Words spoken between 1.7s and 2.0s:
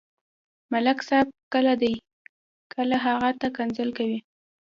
دې،